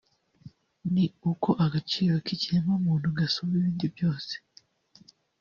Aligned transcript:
ni 0.93 1.05
uko 1.31 1.49
agaciro 1.65 2.13
k’ikiremwamuntu 2.25 3.07
gasumba 3.17 3.53
ibindi 3.59 3.85
byose” 3.95 4.33